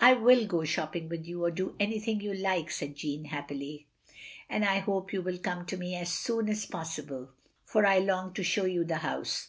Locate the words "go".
0.46-0.64